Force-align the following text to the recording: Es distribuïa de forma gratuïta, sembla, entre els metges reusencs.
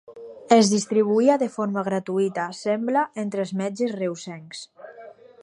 Es 0.55 0.69
distribuïa 0.75 1.35
de 1.43 1.49
forma 1.57 1.83
gratuïta, 1.89 2.47
sembla, 2.61 3.05
entre 3.27 3.45
els 3.47 3.53
metges 3.61 3.95
reusencs. 4.01 4.65